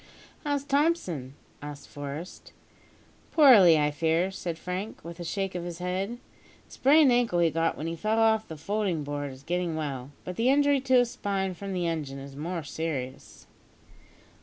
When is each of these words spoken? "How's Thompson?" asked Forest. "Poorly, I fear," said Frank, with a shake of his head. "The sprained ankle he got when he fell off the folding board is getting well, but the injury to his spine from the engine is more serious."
"How's 0.43 0.63
Thompson?" 0.63 1.35
asked 1.61 1.87
Forest. 1.87 2.53
"Poorly, 3.31 3.77
I 3.77 3.91
fear," 3.91 4.31
said 4.31 4.57
Frank, 4.57 5.05
with 5.05 5.19
a 5.19 5.23
shake 5.23 5.53
of 5.53 5.63
his 5.63 5.77
head. 5.77 6.17
"The 6.65 6.71
sprained 6.73 7.11
ankle 7.11 7.37
he 7.37 7.51
got 7.51 7.77
when 7.77 7.85
he 7.85 7.95
fell 7.95 8.17
off 8.17 8.47
the 8.47 8.57
folding 8.57 9.03
board 9.03 9.31
is 9.31 9.43
getting 9.43 9.75
well, 9.75 10.09
but 10.23 10.37
the 10.37 10.49
injury 10.49 10.79
to 10.81 10.95
his 10.95 11.11
spine 11.11 11.53
from 11.53 11.71
the 11.73 11.85
engine 11.85 12.17
is 12.17 12.35
more 12.35 12.63
serious." 12.63 13.45